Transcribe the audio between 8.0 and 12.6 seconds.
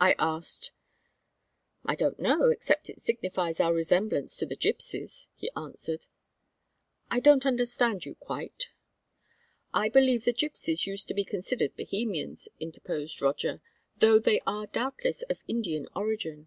you quite." "I believe the gypsies used to be considered Bohemians,"